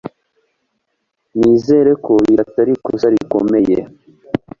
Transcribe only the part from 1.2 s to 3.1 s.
Nizere ko iri atari ikosa